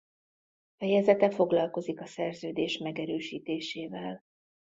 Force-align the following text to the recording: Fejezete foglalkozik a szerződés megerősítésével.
Fejezete 0.77 1.29
foglalkozik 1.29 2.01
a 2.01 2.05
szerződés 2.05 2.77
megerősítésével. 2.77 4.23